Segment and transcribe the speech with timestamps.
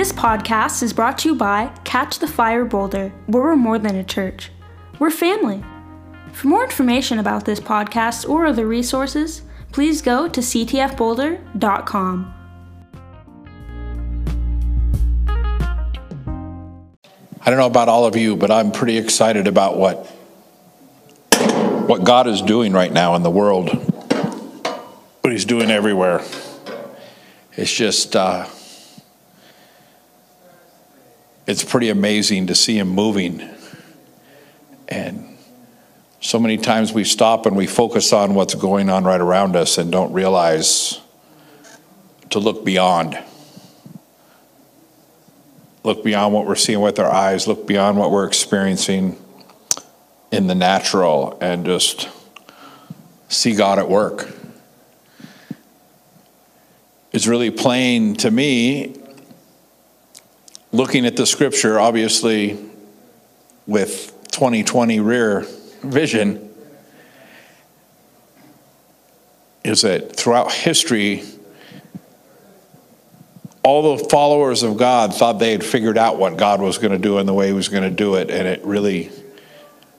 [0.00, 3.96] This podcast is brought to you by Catch the Fire Boulder, where we're more than
[3.96, 4.50] a church.
[4.98, 5.62] We're family.
[6.32, 9.42] For more information about this podcast or other resources,
[9.72, 12.34] please go to ctfboulder.com.
[17.42, 20.06] I don't know about all of you, but I'm pretty excited about what
[21.90, 23.68] what God is doing right now in the world.
[25.20, 26.22] What He's doing everywhere.
[27.52, 28.46] It's just uh,
[31.50, 33.42] it's pretty amazing to see Him moving,
[34.88, 35.36] and
[36.20, 39.76] so many times we stop and we focus on what's going on right around us
[39.76, 41.00] and don't realize
[42.30, 43.18] to look beyond
[45.82, 49.16] look beyond what we're seeing with our eyes, look beyond what we're experiencing
[50.30, 52.08] in the natural, and just
[53.28, 54.28] see God at work.
[57.12, 58.99] It's really plain to me,
[60.72, 62.58] looking at the scripture, obviously
[63.66, 65.46] with 2020 rear
[65.82, 66.48] vision,
[69.64, 71.22] is that throughout history,
[73.62, 76.98] all the followers of God thought they had figured out what God was going to
[76.98, 79.10] do and the way He was going to do it, and it really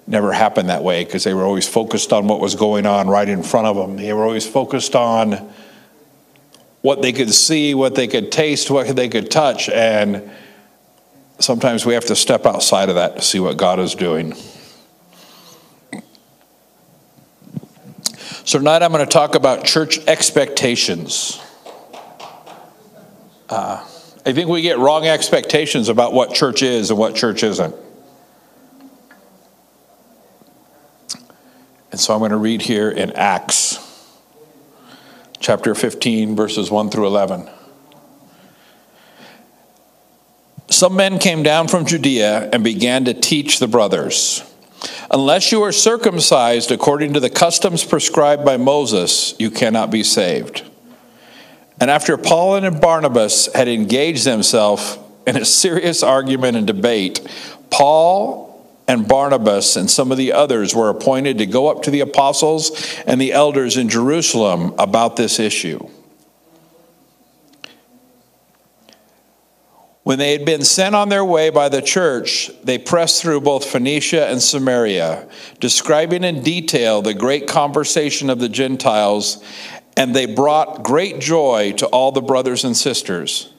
[0.07, 3.29] never happened that way because they were always focused on what was going on right
[3.29, 3.97] in front of them.
[3.97, 5.53] They were always focused on
[6.81, 10.31] what they could see, what they could taste, what they could touch, and
[11.43, 14.33] sometimes we have to step outside of that to see what God is doing.
[18.43, 21.41] So, tonight I'm going to talk about church expectations.
[23.49, 23.85] Uh,
[24.25, 27.75] I think we get wrong expectations about what church is and what church isn't.
[31.91, 33.79] And so I'm going to read here in Acts
[35.39, 37.49] chapter 15, verses 1 through 11.
[40.71, 44.43] Some men came down from Judea and began to teach the brothers
[45.11, 50.63] Unless you are circumcised according to the customs prescribed by Moses, you cannot be saved.
[51.79, 54.97] And after Paul and Barnabas had engaged themselves
[55.27, 57.27] in a serious argument and debate,
[57.69, 61.99] Paul and Barnabas and some of the others were appointed to go up to the
[61.99, 62.71] apostles
[63.05, 65.87] and the elders in Jerusalem about this issue.
[70.03, 73.65] When they had been sent on their way by the church, they pressed through both
[73.65, 75.27] Phoenicia and Samaria,
[75.59, 79.43] describing in detail the great conversation of the Gentiles
[79.97, 83.51] and they brought great joy to all the brothers and sisters.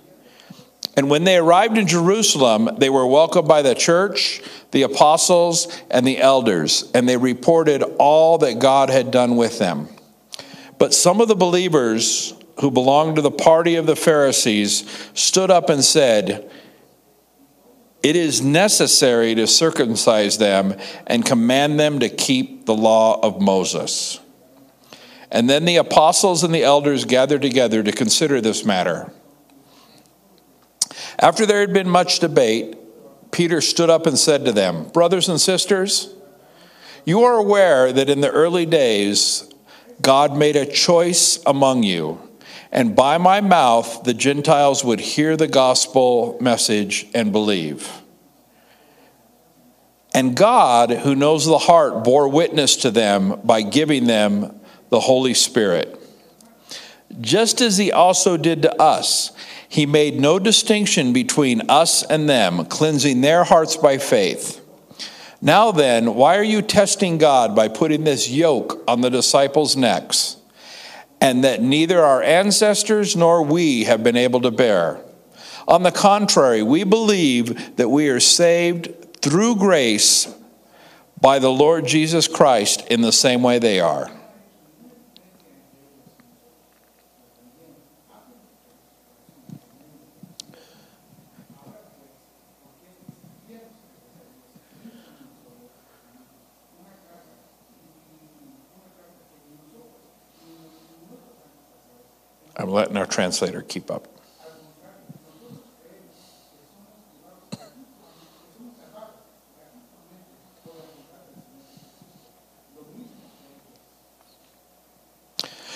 [0.96, 4.42] And when they arrived in Jerusalem, they were welcomed by the church,
[4.72, 9.88] the apostles, and the elders, and they reported all that God had done with them.
[10.78, 15.70] But some of the believers who belonged to the party of the Pharisees stood up
[15.70, 16.50] and said,
[18.02, 24.20] It is necessary to circumcise them and command them to keep the law of Moses.
[25.30, 29.12] And then the apostles and the elders gathered together to consider this matter.
[31.18, 32.76] After there had been much debate,
[33.30, 36.14] Peter stood up and said to them, Brothers and sisters,
[37.04, 39.50] you are aware that in the early days
[40.00, 42.20] God made a choice among you,
[42.72, 47.88] and by my mouth the Gentiles would hear the gospel message and believe.
[50.14, 55.34] And God, who knows the heart, bore witness to them by giving them the Holy
[55.34, 55.98] Spirit.
[57.20, 59.32] Just as he also did to us,
[59.68, 64.60] he made no distinction between us and them, cleansing their hearts by faith.
[65.40, 70.36] Now then, why are you testing God by putting this yoke on the disciples' necks,
[71.22, 75.00] and that neither our ancestors nor we have been able to bear?
[75.68, 80.34] On the contrary, we believe that we are saved through grace
[81.20, 84.10] by the Lord Jesus Christ in the same way they are.
[102.56, 104.08] I'm letting our translator keep up.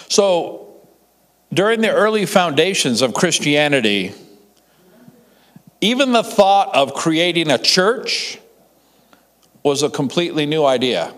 [0.08, 0.67] So,
[1.52, 4.14] during the early foundations of Christianity,
[5.81, 8.38] even the thought of creating a church
[9.62, 11.12] was a completely new idea.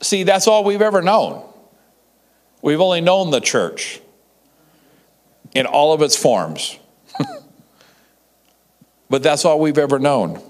[0.00, 1.51] See, that's all we've ever known.
[2.62, 4.00] We've only known the church
[5.52, 6.78] in all of its forms.
[9.10, 10.40] but that's all we've ever known.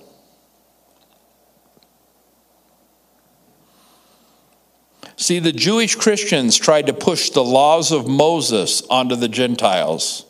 [5.16, 10.26] See, the Jewish Christians tried to push the laws of Moses onto the Gentiles.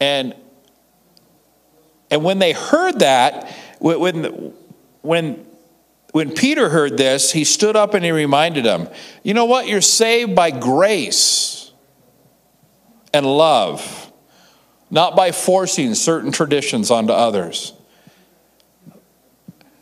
[0.00, 0.34] And,
[2.10, 3.50] and when they heard that,
[3.80, 4.54] when,
[5.02, 5.46] when,
[6.14, 8.88] when Peter heard this, he stood up and he reminded them,
[9.24, 9.66] you know what?
[9.66, 11.72] You're saved by grace
[13.12, 14.12] and love,
[14.92, 17.72] not by forcing certain traditions onto others.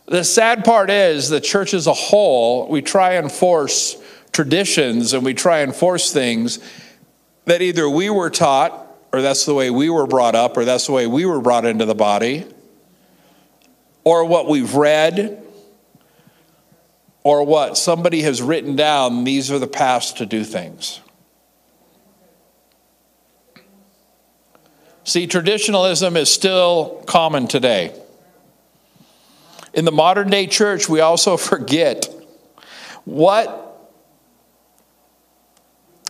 [0.06, 4.02] The sad part is the church as a whole, we try and force
[4.32, 6.60] traditions and we try and force things
[7.44, 10.86] that either we were taught or that's the way we were brought up or that's
[10.86, 12.46] the way we were brought into the body
[14.02, 15.41] or what we've read
[17.24, 21.00] or what somebody has written down these are the paths to do things
[25.04, 27.92] see traditionalism is still common today
[29.74, 32.08] in the modern day church, we also forget
[33.04, 33.58] what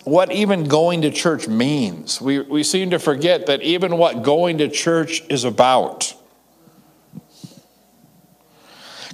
[0.04, 2.20] what even going to church means.
[2.20, 6.12] We, we seem to forget that even what going to church is about.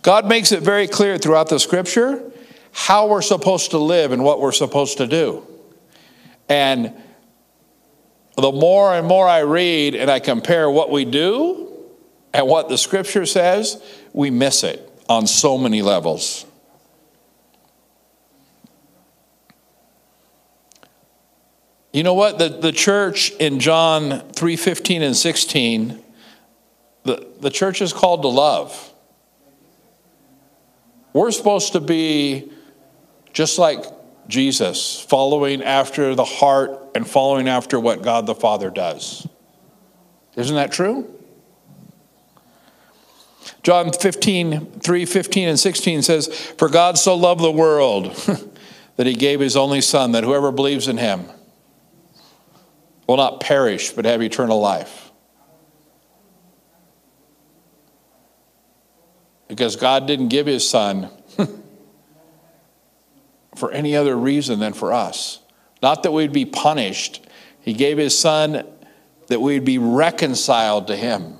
[0.09, 2.33] God makes it very clear throughout the scripture
[2.73, 5.47] how we're supposed to live and what we're supposed to do.
[6.49, 6.95] And
[8.35, 11.71] the more and more I read and I compare what we do
[12.33, 13.83] and what the scripture says,
[14.15, 16.47] we miss it on so many levels.
[21.93, 22.39] You know what?
[22.39, 26.03] The, the church in John 3 15 and 16,
[27.03, 28.95] the, the church is called to love.
[31.13, 32.51] We're supposed to be
[33.33, 33.85] just like
[34.29, 39.27] Jesus, following after the heart and following after what God the Father does.
[40.37, 41.15] Isn't that true?
[43.63, 48.15] John 15, 3, 15, and 16 says, For God so loved the world
[48.97, 51.25] that he gave his only Son, that whoever believes in him
[53.07, 55.08] will not perish, but have eternal life.
[59.49, 61.11] Because God didn't give his Son
[63.57, 65.41] for any other reason than for us.
[65.83, 67.27] Not that we'd be punished,
[67.61, 68.65] he gave his Son
[69.29, 71.39] that we'd be reconciled to him.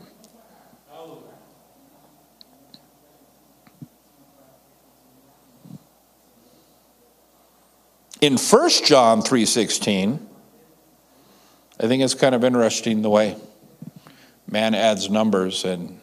[8.21, 10.19] In 1 John 3:16,
[11.79, 13.37] I think it's kind of interesting the way
[14.51, 16.01] man adds numbers and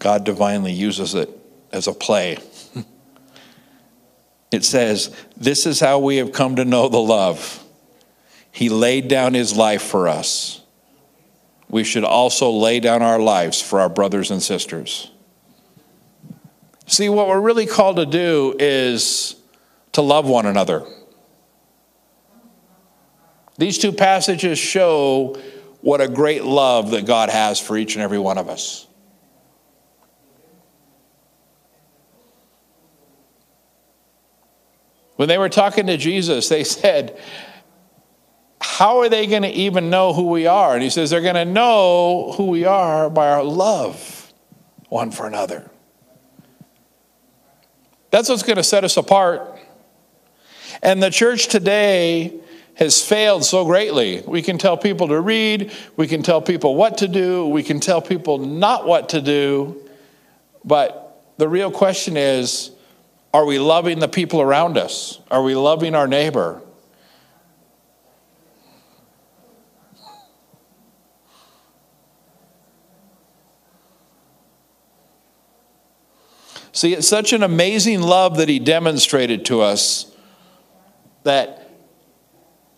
[0.00, 1.30] God divinely uses it
[1.70, 2.38] as a play.
[4.50, 7.62] it says, This is how we have come to know the love.
[8.50, 10.62] He laid down his life for us.
[11.68, 15.10] We should also lay down our lives for our brothers and sisters.
[16.86, 19.36] See, what we're really called to do is
[19.92, 20.84] to love one another.
[23.58, 25.40] These two passages show
[25.82, 28.88] what a great love that God has for each and every one of us.
[35.20, 37.20] When they were talking to Jesus, they said,
[38.58, 40.72] How are they going to even know who we are?
[40.72, 44.32] And he says, They're going to know who we are by our love
[44.88, 45.70] one for another.
[48.10, 49.58] That's what's going to set us apart.
[50.82, 52.40] And the church today
[52.76, 54.22] has failed so greatly.
[54.26, 57.78] We can tell people to read, we can tell people what to do, we can
[57.78, 59.86] tell people not what to do,
[60.64, 62.70] but the real question is
[63.32, 65.20] are we loving the people around us?
[65.30, 66.62] Are we loving our neighbor?
[76.72, 80.10] See, it's such an amazing love that he demonstrated to us
[81.24, 81.70] that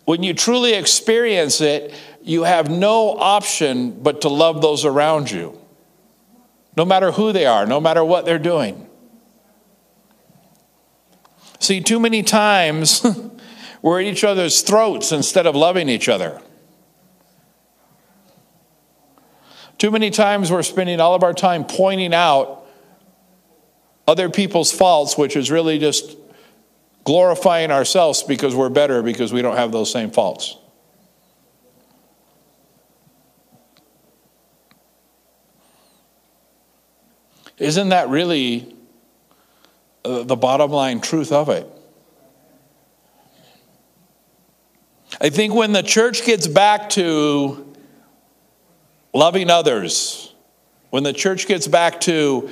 [0.05, 5.59] when you truly experience it, you have no option but to love those around you,
[6.75, 8.89] no matter who they are, no matter what they're doing.
[11.63, 13.07] See, too many times
[13.81, 16.41] we're at each other's throats instead of loving each other.
[19.77, 22.65] Too many times we're spending all of our time pointing out
[24.05, 26.17] other people's faults, which is really just
[27.05, 30.57] glorifying ourselves because we're better because we don't have those same faults.
[37.57, 38.72] Isn't that really
[40.05, 41.65] Uh, the bottom line truth of it?
[45.21, 47.73] I think when the church gets back to
[49.13, 50.33] loving others,
[50.89, 52.49] when the church gets back to,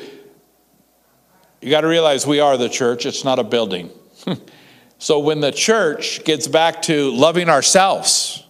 [1.59, 3.89] you got to realize we are the church, it's not a building.
[4.97, 8.47] so when the church gets back to loving ourselves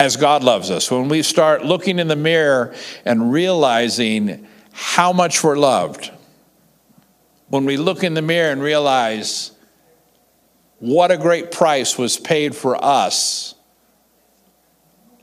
[0.00, 5.44] as God loves us, when we start looking in the mirror and realizing how much
[5.44, 6.10] we're loved,
[7.48, 9.52] when we look in the mirror and realize
[10.78, 13.54] what a great price was paid for us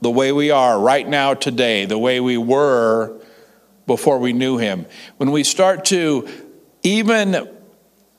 [0.00, 3.18] the way we are right now today, the way we were
[3.86, 4.86] before we knew him.
[5.16, 6.28] When we start to
[6.82, 7.48] even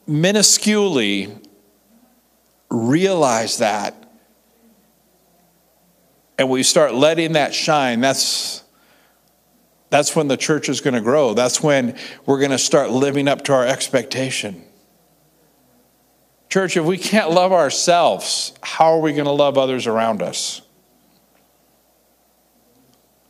[0.07, 1.45] minusculely
[2.69, 4.03] realize that
[6.39, 8.63] and we start letting that shine, that's
[9.89, 11.33] that's when the church is going to grow.
[11.33, 14.63] That's when we're going to start living up to our expectation.
[16.49, 20.61] Church, if we can't love ourselves, how are we going to love others around us?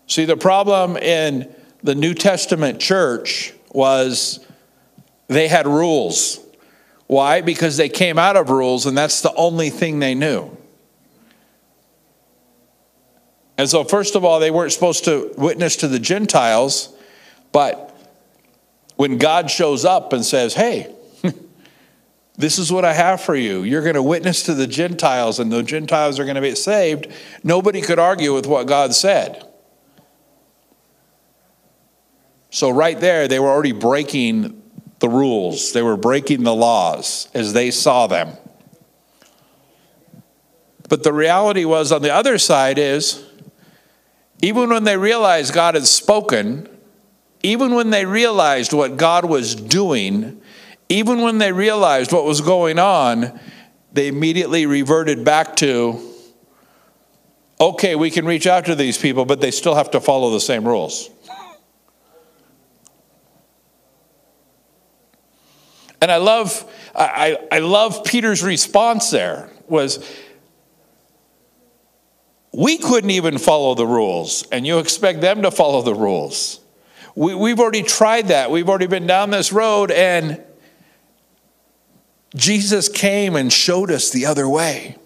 [0.08, 4.40] See, the problem in the New Testament church was
[5.28, 6.40] they had rules.
[7.08, 7.42] Why?
[7.42, 10.57] Because they came out of rules, and that's the only thing they knew.
[13.58, 16.96] And so, first of all, they weren't supposed to witness to the Gentiles,
[17.52, 17.96] but
[18.96, 20.94] when God shows up and says, Hey,
[22.38, 23.64] this is what I have for you.
[23.64, 27.08] You're going to witness to the Gentiles, and the Gentiles are going to be saved.
[27.44, 29.44] Nobody could argue with what God said.
[32.52, 34.62] So, right there, they were already breaking
[35.00, 38.36] the rules, they were breaking the laws as they saw them.
[40.90, 43.27] But the reality was, on the other side, is
[44.42, 46.70] even when they realized God had spoken,
[47.44, 50.42] even when they realized what God was doing,
[50.90, 53.40] even when they realized what was going on,
[53.94, 56.00] they immediately reverted back to
[57.60, 60.40] okay, we can reach out to these people, but they still have to follow the
[60.40, 61.10] same rules.
[66.00, 70.06] And I love, I, I love Peter's response there was,
[72.58, 76.60] we couldn't even follow the rules, and you expect them to follow the rules.
[77.14, 78.50] We, we've already tried that.
[78.50, 80.42] We've already been down this road, and
[82.36, 84.98] Jesus came and showed us the other way.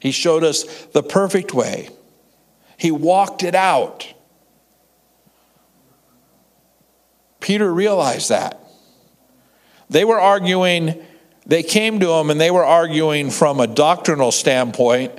[0.00, 1.88] He showed us the perfect way.
[2.76, 4.12] He walked it out.
[7.38, 8.60] Peter realized that.
[9.88, 11.00] They were arguing,
[11.46, 15.12] they came to him and they were arguing from a doctrinal standpoint.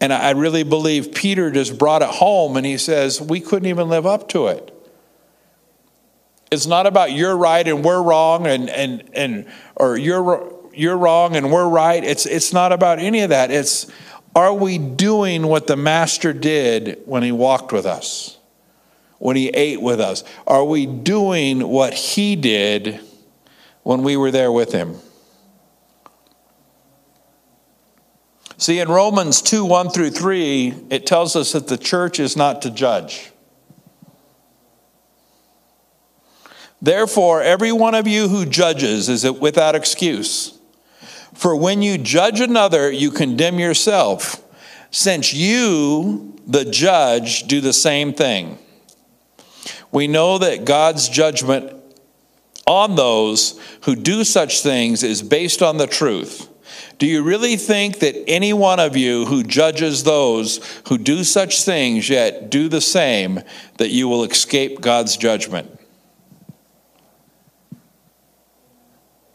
[0.00, 3.88] And I really believe Peter just brought it home and he says, We couldn't even
[3.88, 4.74] live up to it.
[6.50, 11.34] It's not about you're right and we're wrong and, and, and or you're you're wrong
[11.34, 12.02] and we're right.
[12.04, 13.50] It's, it's not about any of that.
[13.50, 13.90] It's
[14.34, 18.38] are we doing what the Master did when he walked with us,
[19.18, 20.22] when he ate with us?
[20.46, 23.00] Are we doing what he did
[23.82, 25.00] when we were there with him?
[28.58, 32.60] See, in Romans 2 1 through 3, it tells us that the church is not
[32.62, 33.30] to judge.
[36.82, 40.58] Therefore, every one of you who judges is without excuse.
[41.34, 44.42] For when you judge another, you condemn yourself,
[44.90, 48.58] since you, the judge, do the same thing.
[49.92, 51.72] We know that God's judgment
[52.66, 56.48] on those who do such things is based on the truth.
[56.98, 61.62] Do you really think that any one of you who judges those who do such
[61.62, 63.40] things yet do the same,
[63.76, 65.78] that you will escape God's judgment?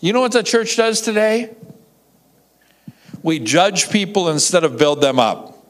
[0.01, 1.55] You know what the church does today?
[3.21, 5.65] We judge people instead of build them up.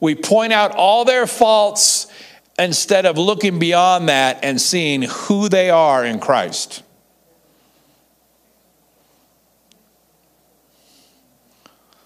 [0.00, 2.06] We point out all their faults
[2.58, 6.82] instead of looking beyond that and seeing who they are in Christ.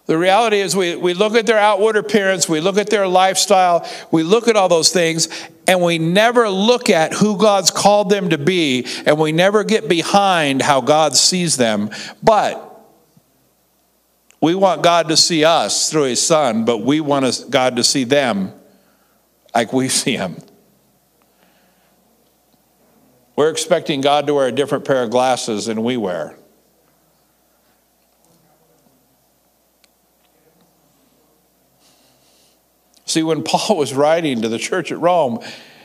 [0.06, 3.88] The reality is, we, we look at their outward appearance, we look at their lifestyle,
[4.11, 5.28] we look at all those things,
[5.68, 9.88] and we never look at who God's called them to be, and we never get
[9.88, 11.90] behind how God sees them.
[12.21, 12.68] But
[14.40, 18.02] we want God to see us through His Son, but we want God to see
[18.02, 18.52] them
[19.54, 20.37] like we see Him.
[23.37, 26.37] We're expecting God to wear a different pair of glasses than we wear.
[33.12, 35.38] See, when Paul was writing to the church at Rome,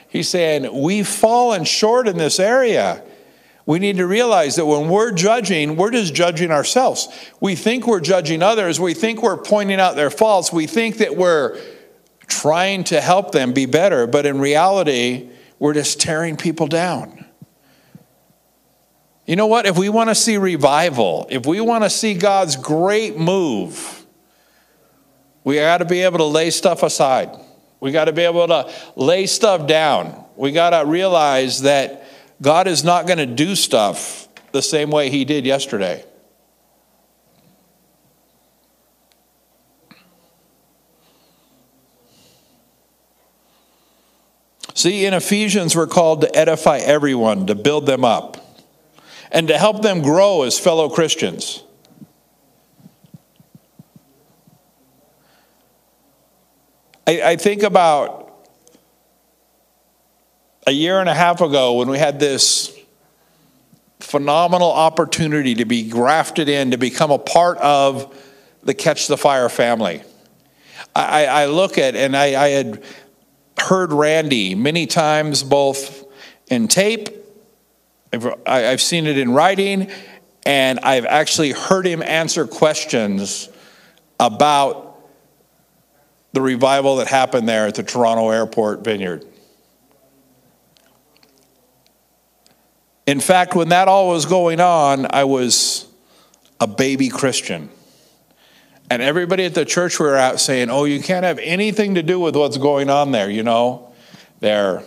[0.07, 3.03] he's saying, We've fallen short in this area
[3.67, 7.09] we need to realize that when we're judging, we're just judging ourselves.
[7.41, 8.79] We think we're judging others.
[8.79, 10.53] We think we're pointing out their faults.
[10.53, 11.59] We think that we're
[12.27, 15.29] trying to help them be better, but in reality,
[15.59, 17.25] we're just tearing people down.
[19.25, 19.65] You know what?
[19.65, 23.96] If we want to see revival, if we want to see God's great move,
[25.47, 27.29] we got to be able to lay stuff aside.
[27.79, 30.25] We got to be able to lay stuff down.
[30.35, 32.05] We got to realize that
[32.41, 36.03] God is not going to do stuff the same way He did yesterday.
[44.73, 48.35] See, in Ephesians, we're called to edify everyone, to build them up,
[49.31, 51.63] and to help them grow as fellow Christians.
[57.07, 58.25] I, I think about
[60.67, 62.77] a year and a half ago when we had this
[64.01, 68.13] phenomenal opportunity to be grafted in, to become a part of
[68.63, 70.03] the Catch the Fire family.
[70.93, 72.83] I, I look at, and I, I had
[73.57, 76.05] heard Randy many times, both
[76.47, 77.09] in tape,
[78.45, 79.91] I've seen it in writing,
[80.45, 83.49] and I've actually heard him answer questions
[84.19, 84.86] about
[86.37, 89.25] the revival that happened there at the Toronto Airport Vineyard.
[93.07, 95.87] In fact, when that all was going on, I was
[96.59, 97.71] a baby Christian.
[98.87, 102.03] And everybody at the church we were at saying, Oh, you can't have anything to
[102.03, 103.91] do with what's going on there, you know?
[104.39, 104.83] They're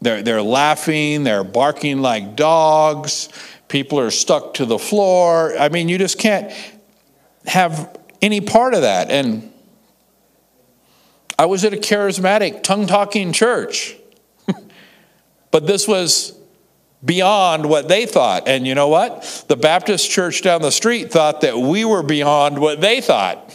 [0.00, 3.28] they're, they're laughing, they're barking like dogs,
[3.68, 5.54] people are stuck to the floor.
[5.58, 6.50] I mean, you just can't
[7.44, 7.94] have
[8.24, 9.10] any part of that.
[9.10, 9.52] And
[11.38, 13.96] I was at a charismatic, tongue talking church,
[15.50, 16.38] but this was
[17.04, 18.48] beyond what they thought.
[18.48, 19.44] And you know what?
[19.48, 23.54] The Baptist church down the street thought that we were beyond what they thought.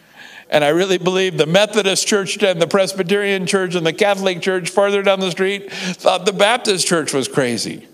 [0.50, 4.70] and I really believe the Methodist church and the Presbyterian church and the Catholic church
[4.70, 7.86] farther down the street thought the Baptist church was crazy.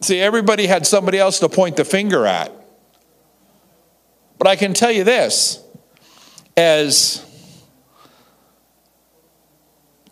[0.00, 2.52] See, everybody had somebody else to point the finger at.
[4.38, 5.62] But I can tell you this
[6.56, 7.24] as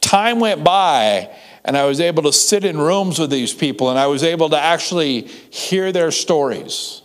[0.01, 3.99] time went by and I was able to sit in rooms with these people and
[3.99, 7.03] I was able to actually hear their stories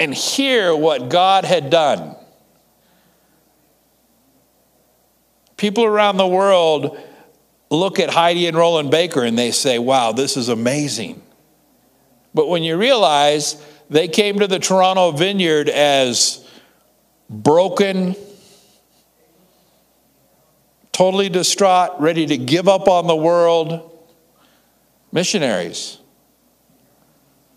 [0.00, 2.16] and hear what God had done.
[5.56, 6.98] People around the world
[7.70, 11.22] look at Heidi and Rolland Baker and they say, wow, this is amazing.
[12.34, 16.46] But when you realize they came to the Toronto Vineyard as
[17.30, 18.16] broken,
[20.92, 23.90] totally distraught, ready to give up on the world
[25.12, 25.98] missionaries.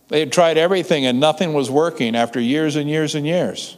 [0.10, 3.78] They had tried everything and nothing was working after years and years and years.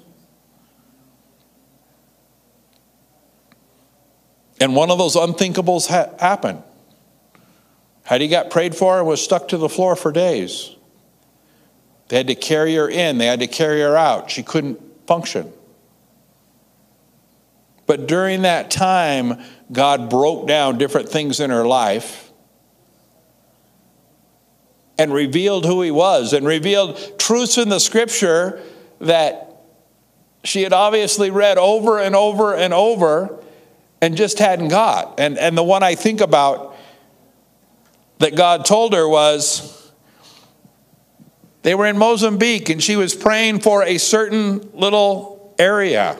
[4.62, 6.62] And one of those unthinkables ha- happened.
[8.06, 10.76] Heidi got prayed for and was stuck to the floor for days.
[12.10, 14.30] They had to carry her in, they had to carry her out.
[14.30, 15.54] She couldn't function.
[17.86, 19.42] But during that time,
[19.72, 22.32] God broke down different things in her life
[24.98, 28.62] and revealed who He was and revealed truths in the scripture
[29.00, 29.50] that
[30.44, 33.44] she had obviously read over and over and over
[34.02, 35.20] and just hadn't got.
[35.20, 36.76] And, and the one I think about
[38.20, 39.79] that God told her was
[41.62, 46.20] they were in Mozambique and she was praying for a certain little area.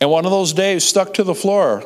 [0.00, 1.84] And one of those days stuck to the floor.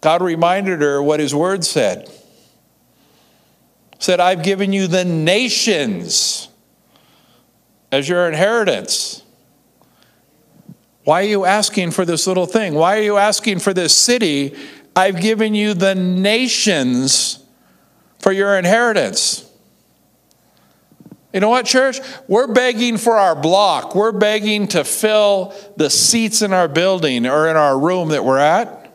[0.00, 2.10] God reminded her what his word said.
[3.98, 6.48] Said, I've given you the nations
[7.90, 9.22] as your inheritance.
[11.04, 12.74] Why are you asking for this little thing?
[12.74, 14.54] Why are you asking for this city?
[14.98, 17.38] I've given you the nations
[18.18, 19.48] for your inheritance.
[21.32, 22.00] You know what, church?
[22.26, 23.94] We're begging for our block.
[23.94, 28.38] We're begging to fill the seats in our building or in our room that we're
[28.38, 28.92] at.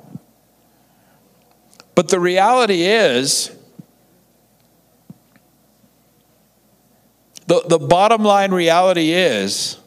[1.95, 3.49] But the reality is,
[7.47, 9.77] the, the bottom line reality is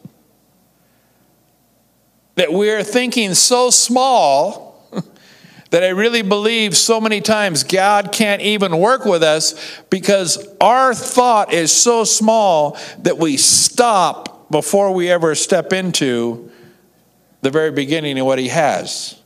[2.36, 4.65] that we're thinking so small
[5.70, 9.54] that I really believe so many times God can't even work with us
[9.90, 16.50] because our thought is so small that we stop before we ever step into
[17.42, 19.20] the very beginning of what He has.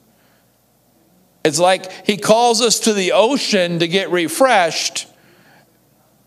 [1.45, 5.07] It's like he calls us to the ocean to get refreshed,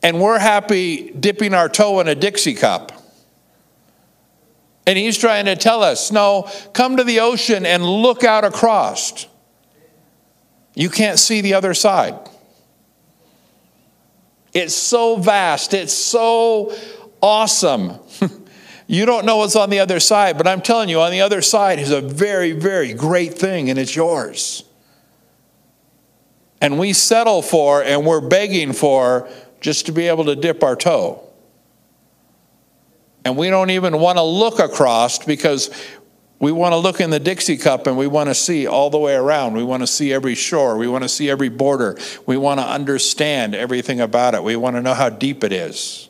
[0.02, 2.92] and we're happy dipping our toe in a Dixie cup.
[4.86, 9.28] And he's trying to tell us no, come to the ocean and look out across.
[10.76, 12.16] You can't see the other side.
[14.54, 16.76] It's so vast, it's so
[17.22, 17.94] awesome.
[18.88, 21.42] you don't know what's on the other side, but I'm telling you, on the other
[21.42, 24.64] side is a very, very great thing, and it's yours.
[26.62, 29.28] And we settle for and we're begging for
[29.60, 31.22] just to be able to dip our toe.
[33.26, 35.70] And we don't even want to look across because
[36.44, 38.98] we want to look in the Dixie cup and we want to see all the
[38.98, 39.54] way around.
[39.54, 40.78] We want to see every shore.
[40.78, 41.98] We want to see every border.
[42.26, 44.44] We want to understand everything about it.
[44.44, 46.10] We want to know how deep it is.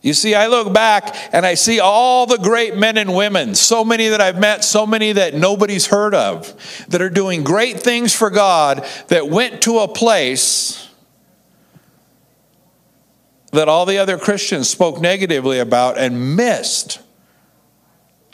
[0.00, 3.84] You see, I look back and I see all the great men and women, so
[3.84, 8.14] many that I've met, so many that nobody's heard of, that are doing great things
[8.14, 10.84] for God, that went to a place
[13.54, 17.00] that all the other Christians spoke negatively about and missed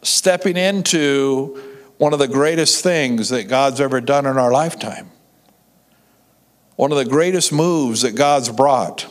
[0.03, 1.63] stepping into
[1.99, 5.11] one of the greatest things that God's ever done in our lifetime.
[6.77, 9.07] One of the greatest moves that God's brought.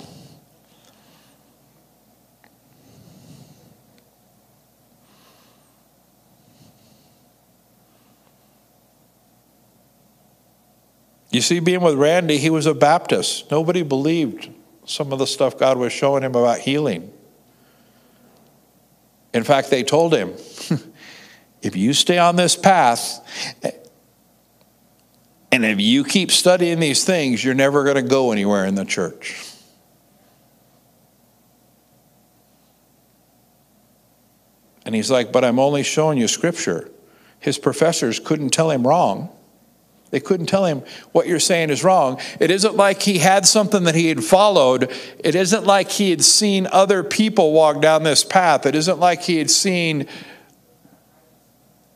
[11.30, 13.52] You see, being with Randy, he was a Baptist.
[13.52, 14.50] Nobody believed
[14.90, 17.14] some of the stuff God was showing him about healing.
[19.34, 20.34] In fact, they told him,
[21.62, 23.24] if you stay on this path,
[25.52, 28.84] and if you keep studying these things, you're never going to go anywhere in the
[28.84, 29.46] church.
[34.86, 36.90] And he's like, But I'm only showing you scripture.
[37.40, 39.30] His professors couldn't tell him wrong.
[40.12, 42.20] They couldn't tell him what you're saying is wrong.
[42.40, 44.92] It isn't like he had something that he had followed.
[45.20, 48.66] It isn't like he had seen other people walk down this path.
[48.66, 50.08] It isn't like he had seen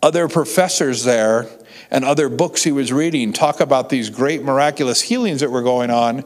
[0.04, 1.47] other professors there
[1.89, 5.89] and other books he was reading talk about these great miraculous healings that were going
[5.89, 6.23] on.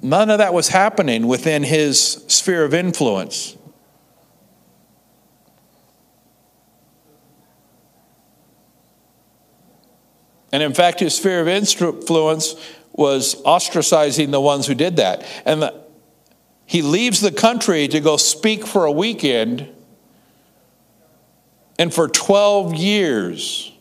[0.00, 3.56] None of that was happening within his sphere of influence.
[10.52, 12.54] And in fact, his sphere of influence
[12.92, 15.24] was ostracizing the ones who did that.
[15.44, 15.84] And the,
[16.66, 19.68] he leaves the country to go speak for a weekend.
[21.78, 23.72] And for 12 years,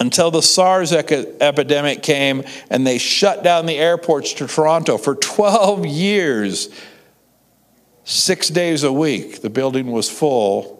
[0.00, 5.84] until the SARS epidemic came and they shut down the airports to Toronto, for 12
[5.84, 6.70] years,
[8.04, 10.77] six days a week, the building was full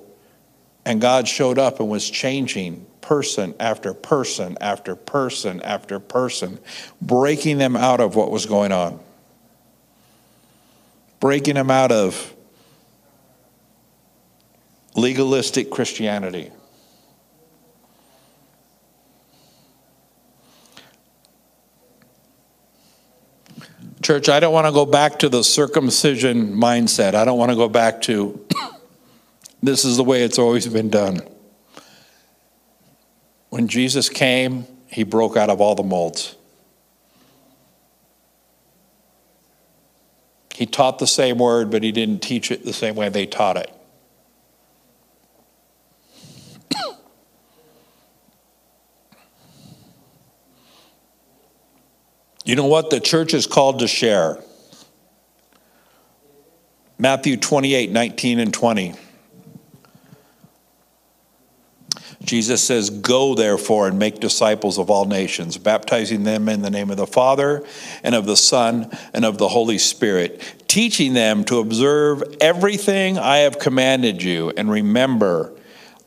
[0.88, 6.58] and God showed up and was changing person after person after person after person,
[7.02, 8.98] breaking them out of what was going on,
[11.20, 12.34] breaking them out of
[14.96, 16.50] legalistic Christianity.
[24.00, 27.14] Church, I don't want to go back to the circumcision mindset.
[27.14, 28.42] I don't want to go back to
[29.62, 31.20] this is the way it's always been done.
[33.50, 36.36] When Jesus came, he broke out of all the molds.
[40.54, 43.56] He taught the same word, but he didn't teach it the same way they taught
[43.56, 43.72] it.
[52.44, 52.90] you know what?
[52.90, 54.42] The church is called to share.
[56.98, 58.94] Matthew 28 19 and 20.
[62.28, 66.90] Jesus says, Go therefore and make disciples of all nations, baptizing them in the name
[66.90, 67.64] of the Father
[68.02, 73.38] and of the Son and of the Holy Spirit, teaching them to observe everything I
[73.38, 74.52] have commanded you.
[74.58, 75.54] And remember,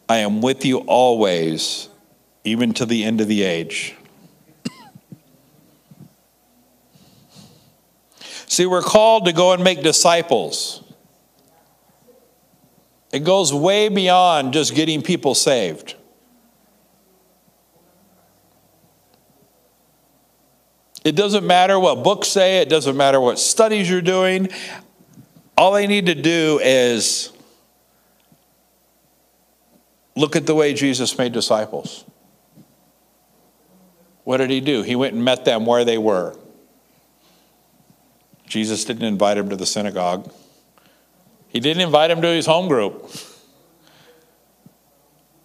[0.08, 1.90] I am with you always,
[2.44, 3.96] even to the end of the age.
[8.46, 10.84] See, we're called to go and make disciples.
[13.12, 15.96] It goes way beyond just getting people saved.
[21.04, 24.50] It doesn't matter what books say, it doesn't matter what studies you're doing.
[25.58, 27.32] All they need to do is
[30.16, 32.06] look at the way Jesus made disciples.
[34.24, 34.84] What did he do?
[34.84, 36.38] He went and met them where they were.
[38.48, 40.32] Jesus didn't invite him to the synagogue.
[41.48, 43.10] He didn't invite him to his home group.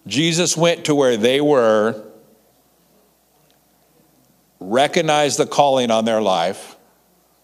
[0.05, 2.03] Jesus went to where they were,
[4.67, 6.75] recognized the calling on their life,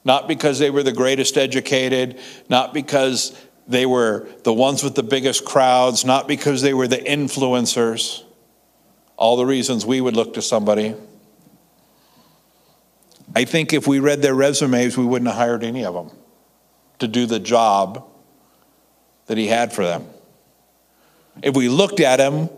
[0.03, 5.03] not because they were the greatest educated, not because they were the ones with the
[5.03, 8.23] biggest crowds, not because they were the influencers,
[9.15, 10.95] all the reasons we would look to somebody.
[13.35, 16.11] I think if we read their resumes, we wouldn't have hired any of them
[16.99, 18.05] to do the job
[19.27, 20.05] that he had for them.
[21.41, 22.49] If we looked at them,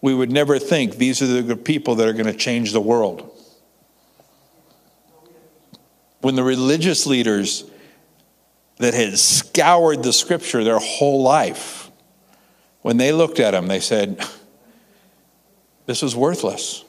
[0.00, 3.34] we would never think these are the people that are going to change the world.
[6.28, 7.64] When the religious leaders
[8.76, 11.90] that had scoured the scripture their whole life,
[12.82, 14.22] when they looked at him, they said,
[15.86, 16.84] This is worthless.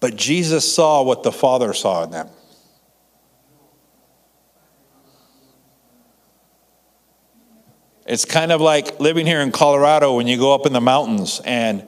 [0.00, 2.30] But Jesus saw what the Father saw in them.
[8.10, 11.40] It's kind of like living here in Colorado when you go up in the mountains,
[11.44, 11.86] and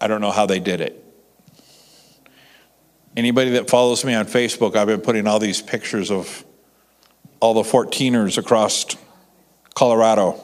[0.00, 1.04] I don't know how they did it.
[3.16, 6.44] Anybody that follows me on Facebook, I've been putting all these pictures of
[7.40, 8.86] all the 14ers across
[9.74, 10.40] Colorado.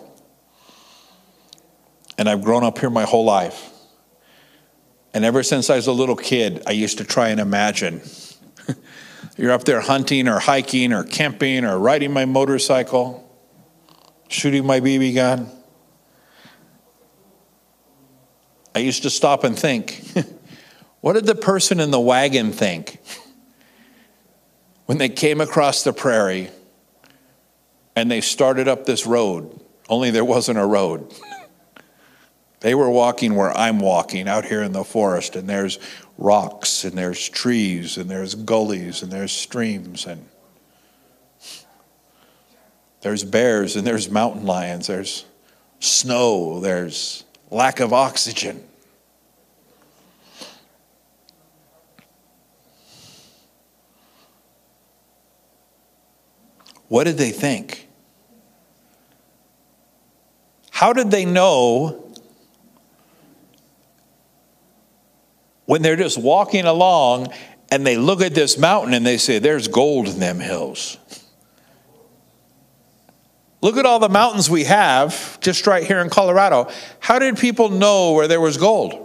[2.19, 3.71] And I've grown up here my whole life.
[5.15, 8.03] And ever since I was a little kid, I used to try and imagine.
[9.37, 13.28] You're up there hunting or hiking or camping or riding my motorcycle,
[14.29, 15.51] shooting my BB gun.
[18.75, 20.03] I used to stop and think
[21.01, 23.01] what did the person in the wagon think
[24.87, 26.51] when they came across the prairie
[27.97, 29.61] and they started up this road?
[29.89, 31.13] Only there wasn't a road.
[32.61, 35.79] They were walking where I'm walking out here in the forest, and there's
[36.17, 40.27] rocks, and there's trees, and there's gullies, and there's streams, and
[43.01, 45.25] there's bears, and there's mountain lions, there's
[45.81, 48.65] snow, there's lack of oxygen.
[56.89, 57.87] What did they think?
[60.71, 62.05] How did they know
[65.67, 67.29] when they're just walking along
[67.71, 70.97] and they look at this mountain and they say, There's gold in them hills.
[73.61, 76.71] Look at all the mountains we have just right here in Colorado.
[77.01, 79.05] How did people know where there was gold?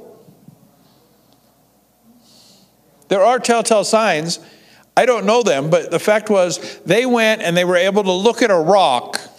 [3.07, 4.39] There are telltale signs.
[4.95, 8.11] I don't know them, but the fact was they went and they were able to
[8.11, 9.19] look at a rock.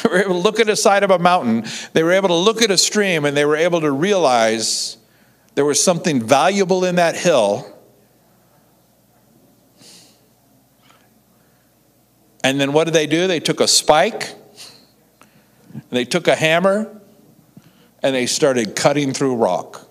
[0.00, 1.64] They were able to look at a side of a mountain.
[1.92, 4.96] They were able to look at a stream and they were able to realize
[5.56, 7.77] there was something valuable in that hill.
[12.44, 13.26] And then what did they do?
[13.26, 14.34] They took a spike,
[15.90, 17.00] they took a hammer,
[18.02, 19.86] and they started cutting through rock.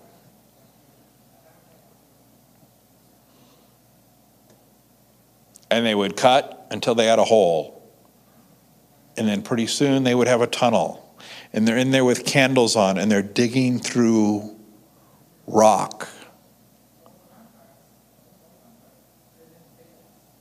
[5.70, 7.82] And they would cut until they had a hole.
[9.18, 11.14] And then pretty soon they would have a tunnel.
[11.52, 14.56] And they're in there with candles on and they're digging through
[15.46, 16.08] rock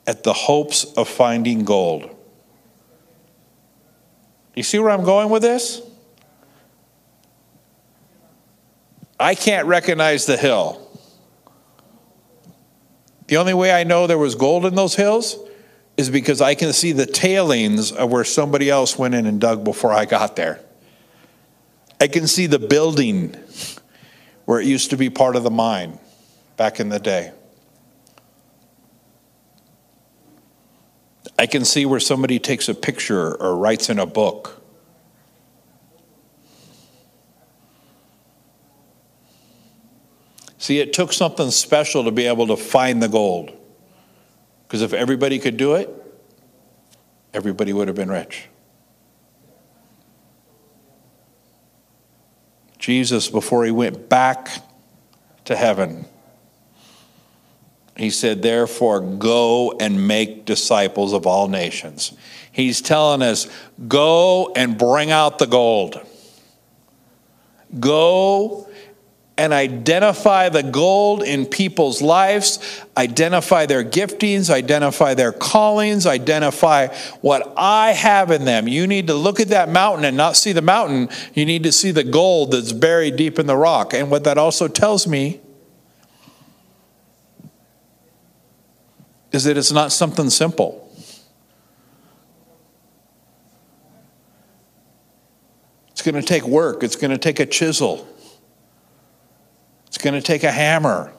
[0.08, 2.10] at the hopes of finding gold.
[4.56, 5.82] You see where I'm going with this?
[9.20, 10.82] I can't recognize the hill.
[13.28, 15.38] The only way I know there was gold in those hills
[15.98, 19.64] is because I can see the tailings of where somebody else went in and dug
[19.64, 20.62] before I got there.
[22.00, 23.36] I can see the building
[24.46, 26.00] where it used to be part of the mine
[26.56, 27.34] back in the day.
[31.40, 34.64] I can see where somebody takes a picture or writes in a book.
[40.58, 43.52] See, it took something special to be able to find the gold.
[44.68, 45.90] Because if everybody could do it,
[47.34, 48.48] everybody would have been rich.
[52.80, 54.50] Jesus, before he went back
[55.46, 56.06] to heaven,
[57.98, 62.14] he said, Therefore, go and make disciples of all nations.
[62.52, 63.48] He's telling us,
[63.88, 66.00] Go and bring out the gold.
[67.80, 68.68] Go
[69.38, 76.88] and identify the gold in people's lives, identify their giftings, identify their callings, identify
[77.22, 78.68] what I have in them.
[78.68, 81.10] You need to look at that mountain and not see the mountain.
[81.36, 83.94] You need to see the gold that's buried deep in the rock.
[83.94, 85.40] And what that also tells me
[89.32, 90.84] is that it's not something simple.
[95.92, 98.08] It's going to take work, it's going to take a chisel.
[99.88, 101.12] It's going to take a hammer.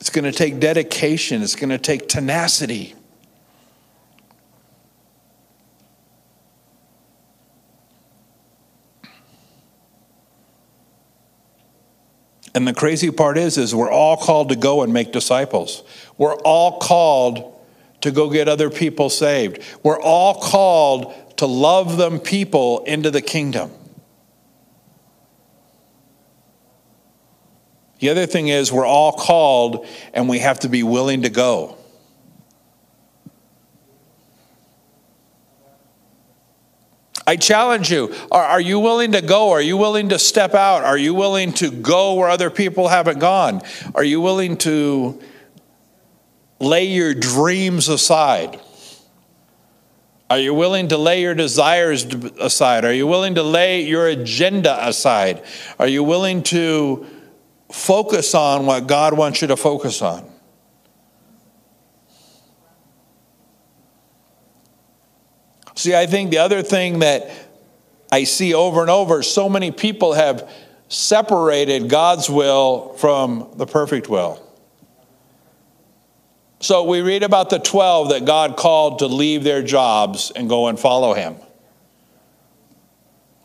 [0.00, 1.42] It's going to take dedication.
[1.42, 2.94] It's going to take tenacity.
[12.60, 15.82] And the crazy part is is we're all called to go and make disciples.
[16.18, 17.58] We're all called
[18.02, 19.62] to go get other people saved.
[19.82, 23.70] We're all called to love them people into the kingdom.
[28.00, 31.78] The other thing is, we're all called and we have to be willing to go.
[37.30, 39.50] I challenge you are, are, you willing to go?
[39.50, 40.82] Are you willing to step out?
[40.82, 43.62] Are you willing to go where other people haven't gone?
[43.94, 45.20] Are you willing to
[46.58, 48.58] lay your dreams aside?
[50.28, 52.84] Are you willing to lay your desires aside?
[52.84, 55.44] Are you willing to lay your agenda aside?
[55.78, 57.06] Are you willing to
[57.70, 60.29] focus on what God wants you to focus on.
[65.80, 67.30] See, I think the other thing that
[68.12, 70.46] I see over and over so many people have
[70.90, 74.46] separated God's will from the perfect will.
[76.60, 80.66] So we read about the 12 that God called to leave their jobs and go
[80.66, 81.36] and follow him.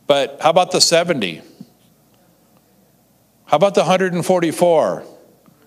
[0.05, 1.41] But how about the 70?
[3.45, 5.05] How about the 144?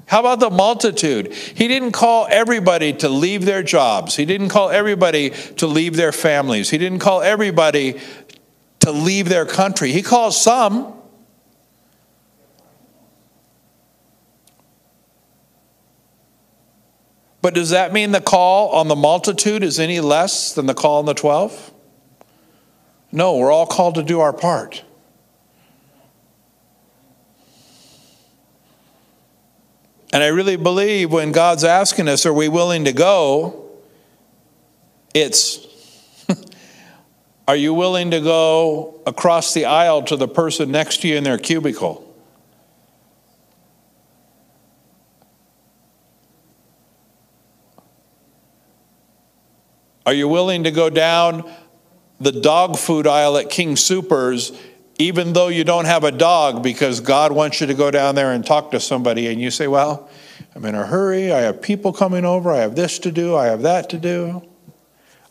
[0.09, 1.35] How about the multitude?
[1.35, 4.16] He didn't call everybody to leave their jobs.
[4.16, 6.71] He didn't call everybody to leave their families.
[6.71, 8.01] He didn't call everybody
[8.81, 9.92] to leave their country.
[9.92, 10.94] He called some.
[17.42, 21.01] But does that mean the call on the multitude is any less than the call
[21.01, 21.73] on the 12?
[23.12, 24.85] No, we're all called to do our part.
[30.12, 33.71] And I really believe when God's asking us, are we willing to go?
[35.12, 35.66] It's,
[37.49, 41.25] are you willing to go across the aisle to the person next to you in
[41.25, 42.05] their cubicle?
[50.07, 51.44] Are you willing to go down
[52.18, 54.59] the dog food aisle at King Soopers
[54.99, 58.33] even though you don't have a dog because God wants you to go down there
[58.33, 60.11] and talk to somebody, and you say, Well,
[60.55, 63.47] I'm in a hurry, I have people coming over, I have this to do, I
[63.47, 64.43] have that to do.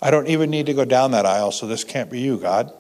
[0.01, 2.71] I don't even need to go down that aisle, so this can't be you, God.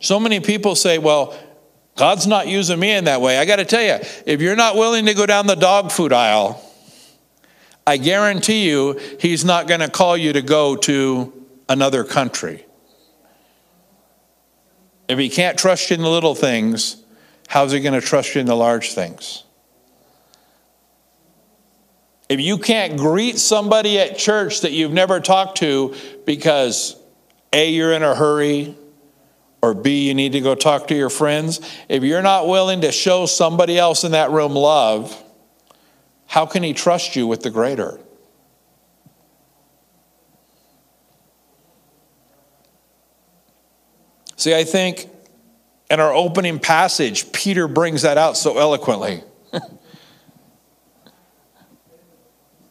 [0.00, 1.36] So many people say, Well,
[1.96, 3.38] God's not using me in that way.
[3.38, 6.12] I got to tell you, if you're not willing to go down the dog food
[6.12, 6.62] aisle,
[7.86, 11.32] I guarantee you, he's not going to call you to go to
[11.68, 12.66] another country.
[15.08, 17.02] If he can't trust you in the little things,
[17.48, 19.44] how's he going to trust you in the large things?
[22.28, 25.94] If you can't greet somebody at church that you've never talked to
[26.24, 26.96] because
[27.52, 28.74] A, you're in a hurry,
[29.62, 32.90] or B, you need to go talk to your friends, if you're not willing to
[32.90, 35.22] show somebody else in that room love,
[36.26, 38.00] how can he trust you with the greater?
[44.36, 45.08] See, I think
[45.90, 49.22] in our opening passage, Peter brings that out so eloquently.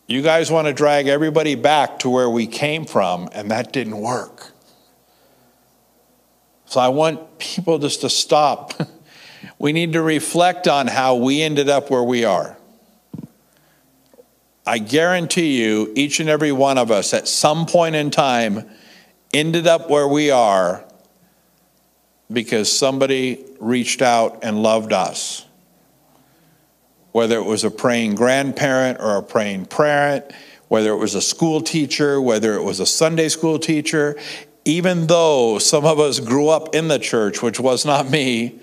[0.08, 3.98] you guys want to drag everybody back to where we came from, and that didn't
[3.98, 4.52] work.
[6.66, 8.74] So I want people just to stop.
[9.60, 12.58] we need to reflect on how we ended up where we are.
[14.68, 18.68] I guarantee you, each and every one of us at some point in time
[19.32, 20.84] ended up where we are
[22.32, 25.46] because somebody reached out and loved us.
[27.12, 30.26] Whether it was a praying grandparent or a praying parent,
[30.68, 34.18] whether it was a school teacher, whether it was a Sunday school teacher,
[34.66, 38.60] even though some of us grew up in the church, which was not me,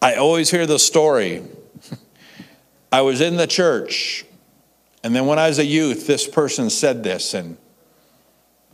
[0.00, 1.42] I always hear the story.
[2.92, 4.24] I was in the church
[5.02, 7.56] and then when I was a youth, this person said this, and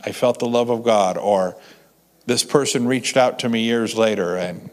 [0.03, 1.57] I felt the love of God, or
[2.25, 4.69] this person reached out to me years later and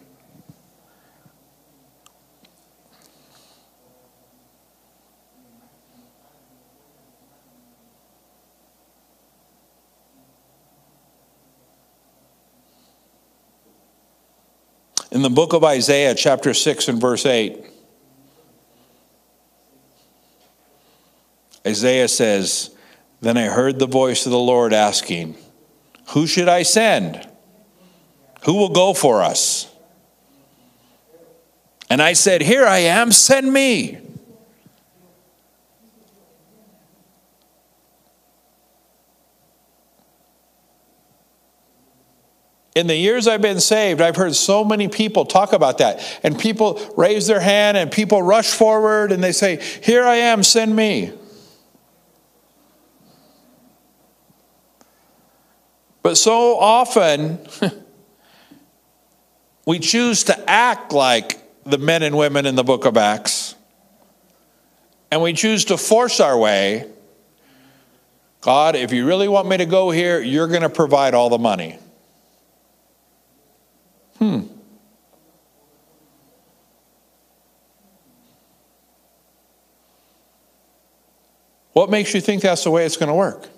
[15.15, 17.65] In the book of Isaiah, chapter 6 and verse 8,
[21.67, 22.71] Isaiah says,
[23.21, 25.37] Then I heard the voice of the Lord asking,
[26.09, 27.27] Who should I send?
[28.45, 29.71] Who will go for us?
[31.89, 33.99] And I said, Here I am, send me.
[42.75, 46.03] In the years I've been saved, I've heard so many people talk about that.
[46.25, 50.43] And people raise their hand and people rush forward and they say, Here I am,
[50.43, 51.13] send me.
[56.05, 57.39] But so often,
[59.67, 63.55] we choose to act like the men and women in the book of Acts,
[65.11, 66.91] and we choose to force our way.
[68.43, 71.39] God, if you really want me to go here, you're going to provide all the
[71.39, 71.79] money.
[74.19, 74.41] Hmm.
[81.73, 83.49] What makes you think that's the way it's going to work?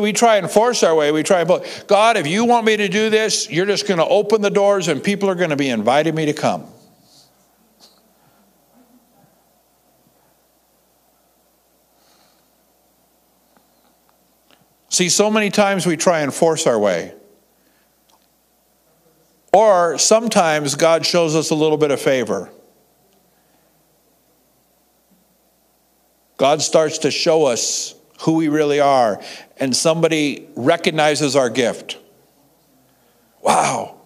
[0.00, 1.12] We try and force our way.
[1.12, 3.98] We try and put, God, if you want me to do this, you're just going
[3.98, 6.66] to open the doors and people are going to be inviting me to come.
[14.88, 17.14] See, so many times we try and force our way.
[19.54, 22.50] Or sometimes God shows us a little bit of favor.
[26.36, 29.20] God starts to show us who we really are,
[29.58, 31.98] and somebody recognizes our gift.
[33.40, 33.96] Wow.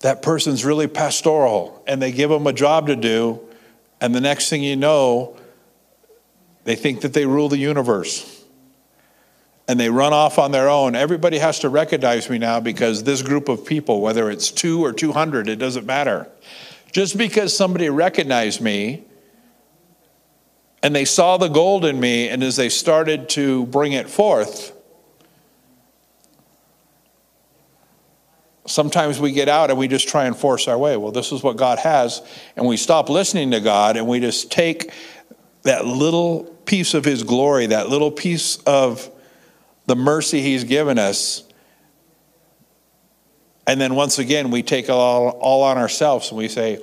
[0.00, 3.40] That person's really pastoral, and they give them a job to do,
[4.00, 5.36] and the next thing you know,
[6.64, 8.34] they think that they rule the universe
[9.66, 10.94] and they run off on their own.
[10.94, 14.94] Everybody has to recognize me now because this group of people, whether it's two or
[14.94, 16.26] 200, it doesn't matter.
[16.90, 19.04] Just because somebody recognized me
[20.82, 24.72] and they saw the gold in me, and as they started to bring it forth,
[28.66, 30.96] sometimes we get out and we just try and force our way.
[30.96, 32.22] Well, this is what God has,
[32.56, 34.92] and we stop listening to God and we just take
[35.62, 39.10] that little piece of his glory, that little piece of
[39.86, 41.42] the mercy he's given us.
[43.66, 46.80] And then once again, we take it all, all on ourselves and we say,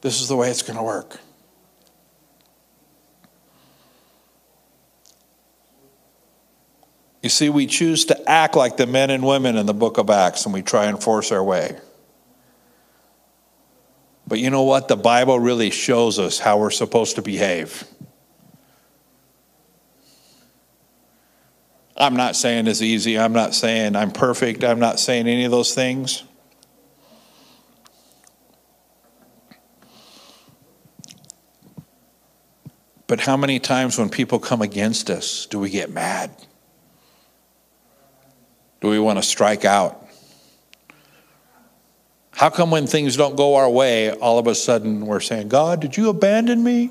[0.00, 1.18] This is the way it's going to work.
[7.26, 10.10] You see, we choose to act like the men and women in the book of
[10.10, 11.76] Acts and we try and force our way.
[14.28, 14.86] But you know what?
[14.86, 17.82] The Bible really shows us how we're supposed to behave.
[21.96, 23.18] I'm not saying it's easy.
[23.18, 24.62] I'm not saying I'm perfect.
[24.62, 26.22] I'm not saying any of those things.
[33.08, 36.30] But how many times when people come against us do we get mad?
[38.90, 40.06] We want to strike out?
[42.32, 45.80] How come when things don't go our way, all of a sudden we're saying, God,
[45.80, 46.90] did you abandon me?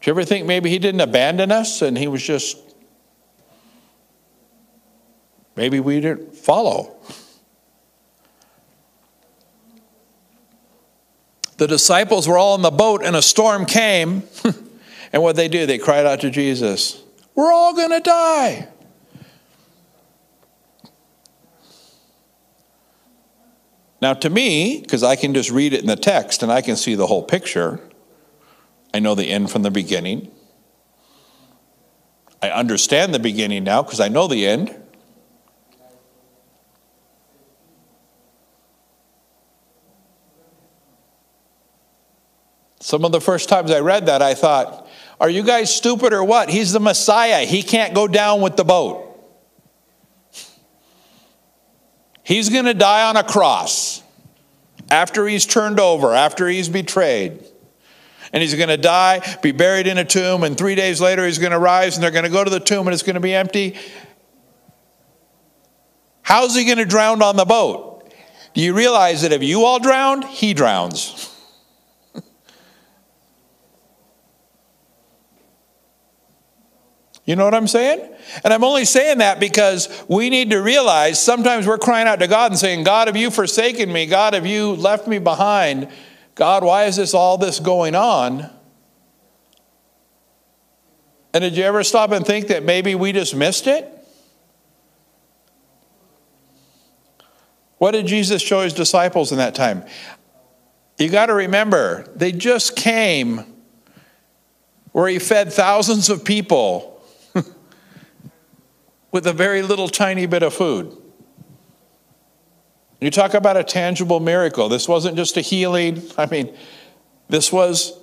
[0.00, 2.58] Do you ever think maybe he didn't abandon us and he was just,
[5.54, 6.96] maybe we didn't follow?
[11.58, 14.24] The disciples were all in the boat and a storm came.
[15.12, 15.66] and what they do?
[15.66, 17.01] They cried out to Jesus,
[17.34, 18.68] We're all going to die.
[24.00, 26.76] Now, to me, because I can just read it in the text and I can
[26.76, 27.80] see the whole picture,
[28.92, 30.30] I know the end from the beginning.
[32.42, 34.76] I understand the beginning now because I know the end.
[42.80, 44.88] Some of the first times I read that, I thought,
[45.22, 46.50] are you guys stupid or what?
[46.50, 47.46] He's the Messiah.
[47.46, 49.08] He can't go down with the boat.
[52.24, 54.02] He's going to die on a cross
[54.90, 57.44] after he's turned over, after he's betrayed
[58.32, 61.38] and he's going to die, be buried in a tomb, and three days later he's
[61.38, 63.20] going to rise, and they're going to go to the tomb, and it's going to
[63.20, 63.76] be empty.
[66.22, 67.90] How's he going to drown on the boat?
[68.54, 71.31] do you realize that if you all drowned, he drowns?
[77.24, 78.08] You know what I'm saying?
[78.42, 82.26] And I'm only saying that because we need to realize sometimes we're crying out to
[82.26, 84.06] God and saying, God, have you forsaken me?
[84.06, 85.88] God, have you left me behind?
[86.34, 88.50] God, why is this all this going on?
[91.32, 93.88] And did you ever stop and think that maybe we just missed it?
[97.78, 99.84] What did Jesus show his disciples in that time?
[100.98, 103.44] You got to remember, they just came
[104.90, 106.91] where he fed thousands of people
[109.12, 110.96] with a very little tiny bit of food.
[113.00, 114.68] You talk about a tangible miracle.
[114.68, 116.02] This wasn't just a healing.
[116.16, 116.56] I mean,
[117.28, 117.98] this was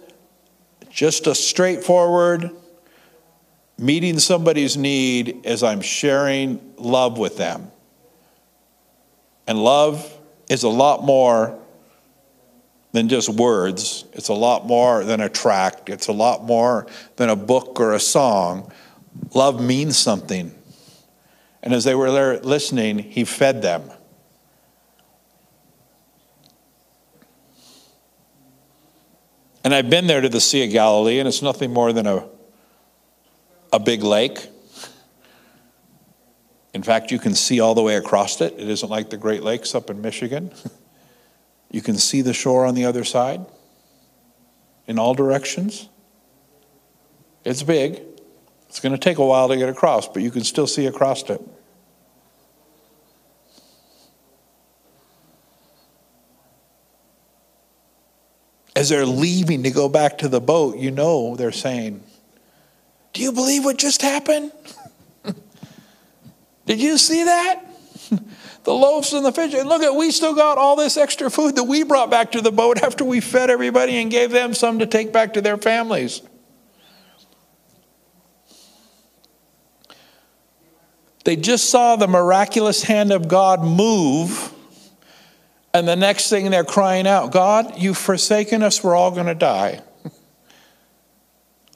[0.90, 2.52] just a straightforward
[3.78, 7.72] meeting somebody's need as I'm sharing love with them.
[9.48, 10.18] And love
[10.50, 11.58] is a lot more
[12.92, 17.30] than just words, it's a lot more than a tract, it's a lot more than
[17.30, 18.72] a book or a song.
[19.34, 20.54] Love means something.
[21.62, 23.92] And as they were there listening, he fed them.
[29.64, 32.26] And I've been there to the Sea of Galilee, and it's nothing more than a,
[33.74, 34.48] a big lake.
[36.74, 38.54] In fact, you can see all the way across it.
[38.58, 40.52] It isn't like the Great Lakes up in Michigan.
[41.72, 43.46] You can see the shore on the other side
[44.88, 45.88] in all directions.
[47.46, 48.02] It's big.
[48.70, 51.28] It's going to take a while to get across, but you can still see across
[51.30, 51.42] it.
[58.76, 62.04] As they're leaving to go back to the boat, you know they're saying,
[63.14, 64.52] Do you believe what just happened?
[66.68, 67.64] Did you see that?
[68.64, 69.56] the loaves and the fish.
[69.56, 72.42] And look at, we still got all this extra food that we brought back to
[72.42, 75.58] the boat after we fed everybody and gave them some to take back to their
[75.58, 76.22] families.
[81.30, 84.52] They just saw the miraculous hand of God move,
[85.76, 89.36] and the next thing they're crying out, God, you've forsaken us, we're all going to
[89.36, 89.84] die.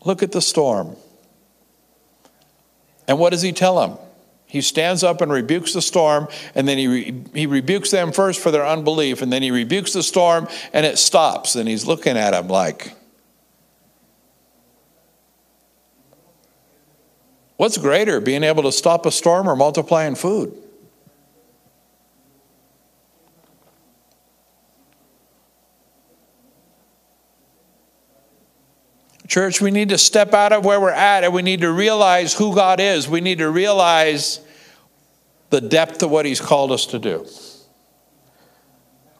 [0.03, 0.95] Look at the storm.
[3.07, 3.99] And what does he tell them?
[4.47, 8.39] He stands up and rebukes the storm, and then he, re- he rebukes them first
[8.39, 11.55] for their unbelief, and then he rebukes the storm, and it stops.
[11.55, 12.95] And he's looking at them like,
[17.63, 20.53] What's greater, being able to stop a storm or multiplying food?
[29.29, 32.33] Church, we need to step out of where we're at and we need to realize
[32.33, 33.07] who God is.
[33.07, 34.41] We need to realize
[35.49, 37.25] the depth of what He's called us to do.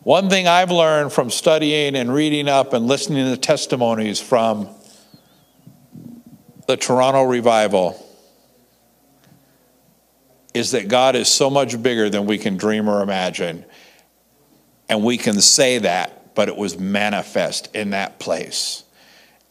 [0.01, 4.67] One thing I've learned from studying and reading up and listening to testimonies from
[6.67, 8.02] the Toronto revival
[10.53, 13.65] is that God is so much bigger than we can dream or imagine.
[14.87, 18.83] And we can say that, but it was manifest in that place.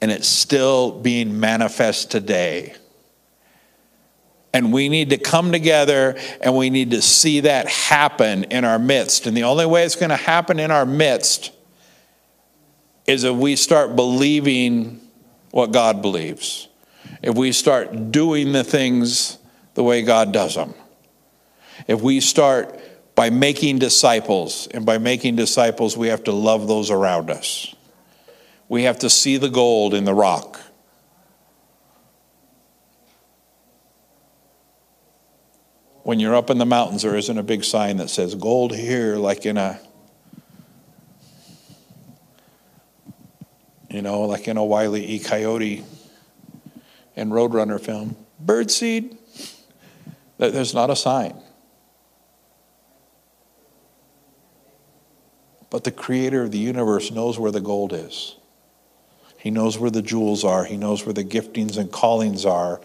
[0.00, 2.74] And it's still being manifest today.
[4.55, 8.78] And we need to come together and we need to see that happen in our
[8.78, 9.26] midst.
[9.26, 11.53] And the only way it's going to happen in our midst
[13.07, 15.00] is if we start believing
[15.50, 16.68] what God believes,
[17.22, 19.38] if we start doing the things
[19.74, 20.74] the way God does them.
[21.86, 22.78] If we start
[23.14, 27.74] by making disciples, and by making disciples, we have to love those around us.
[28.68, 30.60] We have to see the gold in the rock.
[36.04, 39.16] When you're up in the mountains, there isn't a big sign that says gold here,
[39.16, 39.78] like in a,
[43.88, 45.18] you know, like in a Wile E.
[45.18, 45.84] Coyote
[47.14, 48.16] and Roadrunner film.
[48.44, 49.16] Birdseed,
[50.38, 51.34] there's not a sign.
[55.72, 58.36] But the creator of the universe knows where the gold is.
[59.38, 60.64] He knows where the jewels are.
[60.66, 62.82] He knows where the giftings and callings are.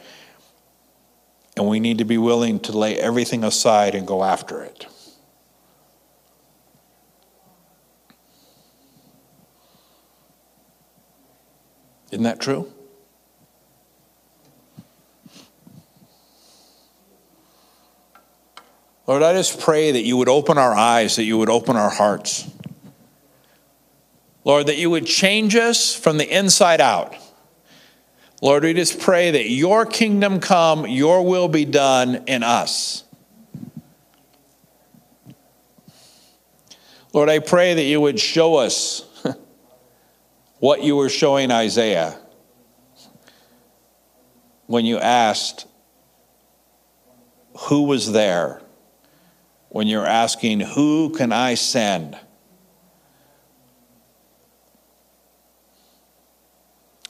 [1.57, 4.85] And we need to be willing to lay everything aside and go after it.
[12.11, 12.71] Isn't that true?
[19.07, 21.89] Lord, I just pray that you would open our eyes, that you would open our
[21.89, 22.49] hearts.
[24.47, 27.13] Lord, that you would change us from the inside out.
[28.41, 33.03] Lord, we just pray that your kingdom come, your will be done in us.
[37.11, 39.03] Lord, I pray that you would show us
[40.59, 42.17] what you were showing Isaiah
[44.65, 45.67] when you asked
[47.63, 48.61] who was there,
[49.67, 52.17] when you're asking, Who can I send?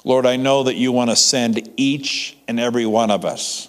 [0.07, 3.67] Lord, I know that you want to send each and every one of us.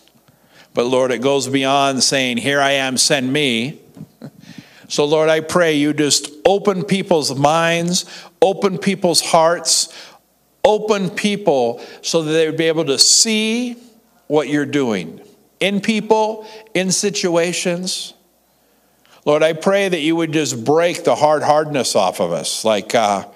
[0.72, 3.80] But Lord, it goes beyond saying, Here I am, send me.
[4.90, 8.06] So, Lord, I pray you just open people's minds,
[8.40, 9.92] open people's hearts,
[10.64, 13.76] open people so that they would be able to see
[14.28, 15.20] what you're doing
[15.60, 18.14] in people, in situations.
[19.26, 22.94] Lord, I pray that you would just break the hard hardness off of us, like
[22.94, 23.26] uh,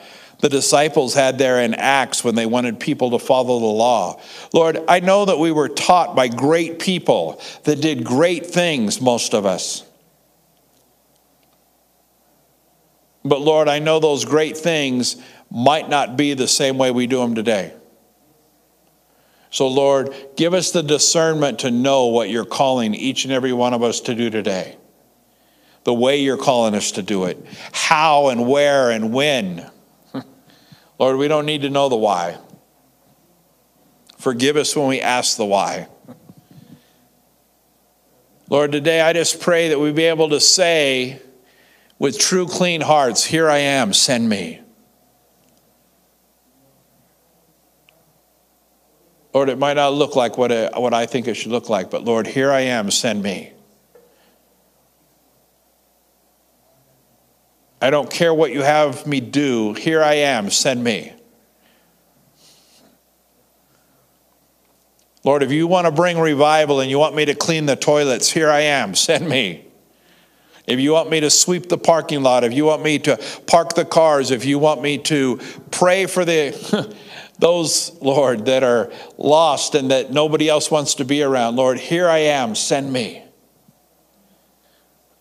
[0.42, 4.20] the disciples had there in Acts when they wanted people to follow the law.
[4.52, 9.34] Lord, I know that we were taught by great people that did great things, most
[9.34, 9.84] of us.
[13.24, 15.14] But Lord, I know those great things
[15.48, 17.72] might not be the same way we do them today.
[19.50, 23.74] So, Lord, give us the discernment to know what you're calling each and every one
[23.74, 24.76] of us to do today,
[25.84, 29.70] the way you're calling us to do it, how and where and when.
[31.02, 32.38] Lord, we don't need to know the why.
[34.18, 35.88] Forgive us when we ask the why.
[38.48, 41.20] Lord, today I just pray that we be able to say
[41.98, 44.60] with true, clean hearts, Here I am, send me.
[49.34, 52.04] Lord, it might not look like what, what I think it should look like, but
[52.04, 53.51] Lord, here I am, send me.
[57.82, 61.12] I don't care what you have me do, here I am, send me.
[65.24, 68.30] Lord, if you want to bring revival and you want me to clean the toilets,
[68.30, 69.66] here I am, send me.
[70.64, 73.16] If you want me to sweep the parking lot, if you want me to
[73.48, 75.40] park the cars, if you want me to
[75.72, 76.96] pray for the
[77.40, 81.56] those, Lord, that are lost and that nobody else wants to be around.
[81.56, 83.21] Lord, here I am, send me.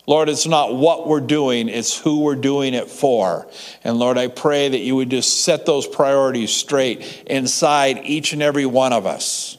[0.08, 3.47] Lord, it's not what we're doing, it's who we're doing it for.
[3.84, 8.41] And Lord, I pray that you would just set those priorities straight inside each and
[8.41, 9.58] every one of us.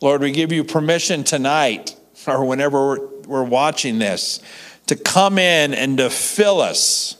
[0.00, 1.96] Lord, we give you permission tonight
[2.26, 4.40] or whenever we're, we're watching this
[4.86, 7.16] to come in and to fill us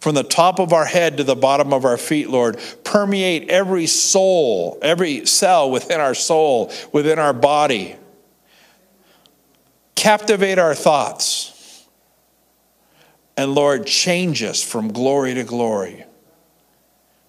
[0.00, 2.58] from the top of our head to the bottom of our feet, Lord.
[2.84, 7.96] Permeate every soul, every cell within our soul, within our body.
[9.98, 11.84] Captivate our thoughts.
[13.36, 16.04] And Lord, change us from glory to glory.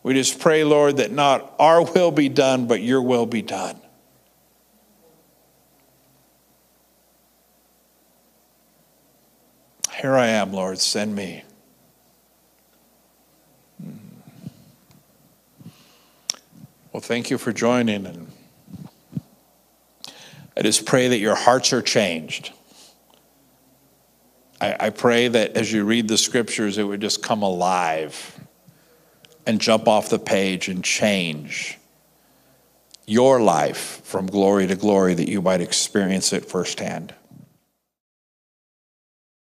[0.04, 3.82] We just pray, Lord, that not our will be done, but your will be done.
[10.00, 11.44] Here I am, Lord, send me.
[16.94, 18.06] Well, thank you for joining.
[18.06, 18.32] And
[20.56, 22.54] I just pray that your hearts are changed.
[24.62, 28.39] I, I pray that as you read the scriptures, it would just come alive
[29.45, 31.78] and jump off the page and change
[33.05, 37.14] your life from glory to glory that you might experience it firsthand.